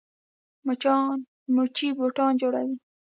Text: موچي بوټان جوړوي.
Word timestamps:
موچي 1.53 1.87
بوټان 1.97 2.33
جوړوي. 2.41 2.73